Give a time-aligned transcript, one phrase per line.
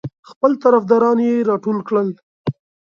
[0.29, 2.09] خپل طرفداران یې راټول کړل.